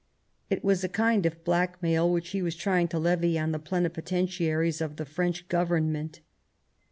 It 0.49 0.63
was 0.63 0.83
a 0.83 0.89
kind 0.89 1.27
of 1.27 1.43
blackmail 1.43 2.11
which 2.11 2.29
he 2.29 2.41
was 2.41 2.55
trying 2.55 2.87
to 2.87 2.97
levy 2.97 3.37
on 3.37 3.51
the 3.51 3.59
Plenipotentiaries 3.59 4.81
of 4.81 4.95
the 4.95 5.05
French 5.05 5.47
Government. 5.47 6.21